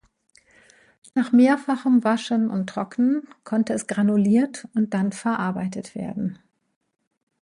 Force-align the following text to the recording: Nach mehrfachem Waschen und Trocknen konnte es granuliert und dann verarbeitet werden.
Nach 1.13 1.31
mehrfachem 1.31 2.03
Waschen 2.03 2.49
und 2.49 2.71
Trocknen 2.71 3.21
konnte 3.43 3.73
es 3.73 3.85
granuliert 3.85 4.67
und 4.73 4.95
dann 4.95 5.11
verarbeitet 5.11 5.93
werden. 5.93 6.39